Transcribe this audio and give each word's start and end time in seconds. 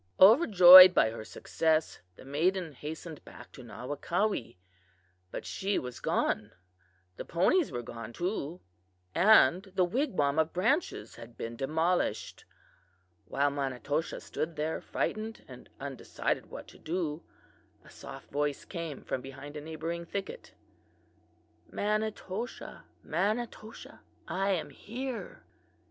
"Overjoyed 0.19 0.95
by 0.95 1.11
her 1.11 1.23
success, 1.23 1.99
the 2.15 2.25
maiden 2.25 2.73
hastened 2.73 3.23
back 3.23 3.51
to 3.51 3.61
Nawakawee, 3.61 4.57
but 5.29 5.45
she 5.45 5.77
was 5.77 5.99
gone! 5.99 6.53
The 7.17 7.23
ponies 7.25 7.71
were 7.71 7.83
gone, 7.83 8.11
too, 8.11 8.61
and 9.13 9.71
the 9.75 9.85
wigwam 9.85 10.39
of 10.39 10.53
branches 10.53 11.17
had 11.17 11.37
been 11.37 11.55
demolished. 11.55 12.45
While 13.25 13.51
Manitoshaw 13.51 14.21
stood 14.23 14.55
there, 14.55 14.81
frightened 14.81 15.45
and 15.47 15.69
undecided 15.79 16.47
what 16.47 16.67
to 16.69 16.79
do, 16.79 17.21
a 17.85 17.89
soft 17.91 18.31
voice 18.31 18.65
came 18.65 19.03
from 19.03 19.21
behind 19.21 19.55
a 19.55 19.61
neighboring 19.61 20.07
thicket: 20.07 20.55
"'Manitoshaw! 21.71 22.85
Manitoshaw! 23.03 23.99
I 24.27 24.49
am 24.49 24.71
here! 24.71 25.43